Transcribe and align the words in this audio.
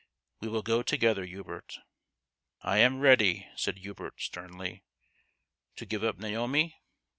We 0.39 0.47
will 0.47 0.63
go 0.63 0.81
together, 0.81 1.23
Hubert."" 1.27 1.77
I 2.63 2.79
am 2.79 3.01
ready," 3.01 3.47
said 3.55 3.77
Hubert, 3.77 4.15
sternly." 4.19 4.83
To 5.75 5.85
give 5.85 6.03
up 6.03 6.17
Naomi 6.17 6.75